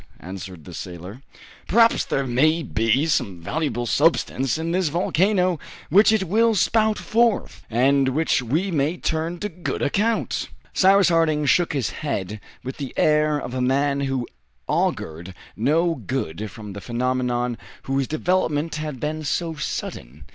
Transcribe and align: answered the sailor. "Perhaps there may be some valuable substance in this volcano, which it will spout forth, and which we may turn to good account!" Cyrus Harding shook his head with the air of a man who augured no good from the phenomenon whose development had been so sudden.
answered 0.19 0.65
the 0.65 0.73
sailor. 0.73 1.21
"Perhaps 1.67 2.05
there 2.05 2.25
may 2.25 2.63
be 2.63 3.05
some 3.05 3.39
valuable 3.39 3.85
substance 3.85 4.57
in 4.57 4.71
this 4.71 4.87
volcano, 4.87 5.59
which 5.91 6.11
it 6.11 6.23
will 6.23 6.55
spout 6.55 6.97
forth, 6.97 7.61
and 7.69 8.09
which 8.09 8.41
we 8.41 8.71
may 8.71 8.97
turn 8.97 9.37
to 9.37 9.47
good 9.47 9.83
account!" 9.83 10.49
Cyrus 10.73 11.09
Harding 11.09 11.45
shook 11.45 11.73
his 11.73 11.91
head 11.91 12.39
with 12.63 12.77
the 12.77 12.95
air 12.97 13.37
of 13.37 13.53
a 13.53 13.61
man 13.61 13.99
who 13.99 14.27
augured 14.67 15.35
no 15.55 15.93
good 15.93 16.49
from 16.49 16.73
the 16.73 16.81
phenomenon 16.81 17.55
whose 17.83 18.07
development 18.07 18.77
had 18.77 18.99
been 18.99 19.23
so 19.23 19.53
sudden. 19.53 20.23